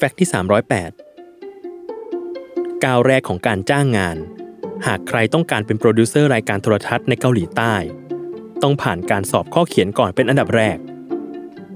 [0.00, 0.30] Fact ที่
[1.16, 4.16] 308 ก้าวแรกของการจ้างงาน
[4.86, 7.74] หากใครต้องการเป็นโปรดิวเซอร์รายการโทรทัศน์ในเกาหลีใต้
[8.62, 10.78] ต้องผ่านการสอบข้อเขียนก่อนเป็นอันดับแรก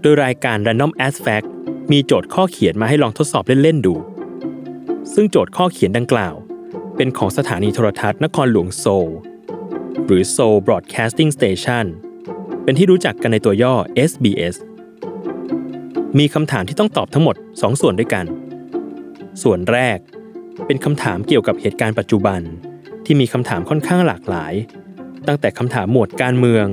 [0.00, 1.46] โดยรายการ Random As Fact
[1.92, 3.94] มีโจทย์ข้อเขียนมาให้ลองทดสอบเล่นๆดู
[5.14, 6.34] ซึ่งโจทย์ข้อเขียนดังกล่าว
[6.96, 9.12] เป็นของสถานีโทรทัศน์นครหลวงโซล
[10.06, 11.86] หรือ Seoul Broadcasting Station
[12.62, 13.74] เป็นที่รู้จักกันในตัวย่อ
[14.10, 14.56] SBS
[16.18, 18.26] มีคำถามที่ต้องตอบทั้งหมด 2 ส่วนด้วยกัน
[19.42, 19.98] ส่วนแรก
[20.66, 22.40] เป็นคำถามเกี่ยวกับเหตุการณ์ปัจจุบัน
[23.04, 24.52] ที่มีคำถามค่อนข้างหลากหลาย
[25.26, 26.66] ตั้งแต่คำถามหมวดการเมือง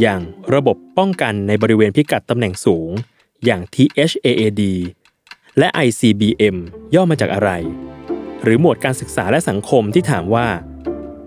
[0.00, 0.20] อย่าง
[0.54, 2.90] ระบบป้องกันในบริเวณพิกัดตำแหน่งสูง
[3.44, 4.62] อย่าง THAAD
[5.58, 6.56] และ ICBM
[6.94, 7.50] ย่อมาจากอะไร
[8.42, 10.46] หรือหมวดการศึกษาและสังคมที่ถามว่า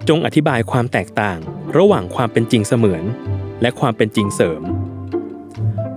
[0.10, 1.40] จงอธิบายความแตกต่าง
[1.78, 3.04] ระหว่างความเป็นจริงเสมือน
[3.62, 4.62] และความเป็นจริงเสริม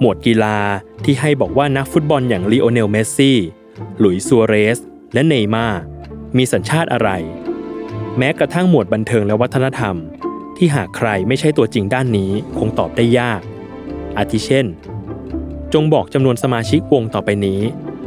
[0.04, 0.58] หมวดกีฬา
[1.04, 3.38] ที่ให้บอกว่านักฟุตบอลอย่างลีโอเนลเมสซี่
[3.98, 4.78] หลุยส์ซัวเรส
[5.14, 5.80] และเนย์มาร์
[6.36, 7.10] มีสัญชาติอะไร
[8.18, 9.94] แม้กระทั่งหมวดบันเทิงและวัฒนธรรม
[10.56, 13.40] ที่หากใครไม่ใช่ตัวจริงด้านนี้คงตอบได้ยาก
[14.18, 14.66] อาทิเช่น
[15.74, 17.60] จงบอกจำนวนสมาชิกวงต่อไปนี้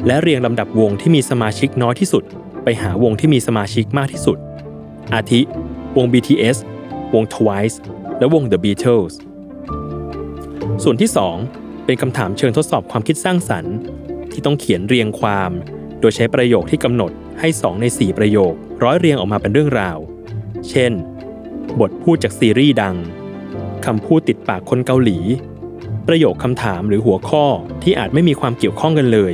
[0.07, 2.23] และเรียงลำดับวงที่มีสมาชิกน้อยที่สุด
[2.63, 4.37] ไปหาวงที่มีสมาชิกมากที่สุด
[5.13, 5.41] อาทิ
[5.97, 6.57] วง BTS
[7.13, 7.75] วง Twice
[8.19, 9.13] และวง The Beatles
[10.83, 13.75] ส่วนที่ 2 เป็นคำถามเชิงทดสอบความคิดสร้างสรรค์
[14.31, 15.51] ที่ต้องเขียนเรียงความ
[15.99, 19.97] โดยใช้ประโยคที่กำหนดให้ 2 ใน 4 ประโยค ร้อยเรียงออกมาเป็นเรื่องราว
[20.69, 20.91] เช่น
[21.79, 22.95] บทพูดจากซีรีส์ดัง
[23.85, 25.17] คำพูดติดปากคนเกาหลี
[26.07, 27.45] ประโยคคำถามหรือหัวข้อ
[27.83, 29.33] ที่อาจไม่มีความเกี่ยวข้องกันเลย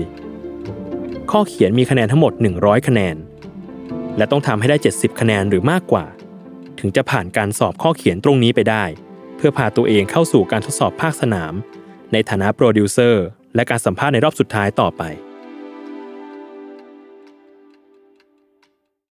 [1.32, 3.16] ข้อเขียนมีคะแนนทั้งหมด 100 คะแนน
[4.18, 6.06] และต้องทำให้ได้ 70 คะแนนหรือมากกว่า
[6.80, 8.84] ถึงจะผ่านการสอบข้อเขียนตรงนี้ไปได้
[9.38, 11.54] เพื่อพาตัวเองเข้าสู่การทดสอบภาคสนาม
[12.14, 15.04] ในฐานะโปรดิวเซอร์และการสัมภาษณ์ในรอบสุดท้ายต่อไป